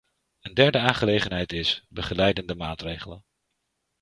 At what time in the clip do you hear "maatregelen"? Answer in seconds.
2.55-3.23